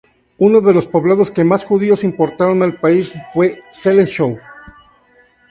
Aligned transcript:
Uno 0.39 0.61
de 0.61 0.73
los 0.73 0.87
poblados 0.87 1.29
que 1.29 1.43
más 1.43 1.63
judíos 1.63 2.03
importaron 2.03 2.63
al 2.63 2.79
país 2.79 3.13
fue 3.35 3.63
Żelechów. 3.71 4.39